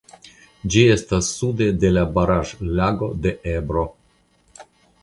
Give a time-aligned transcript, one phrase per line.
[0.75, 3.87] Ĝi estas sude de la Baraĵlago de Ebro.